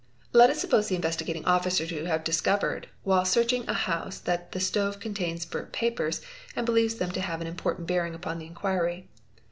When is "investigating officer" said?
0.95-1.85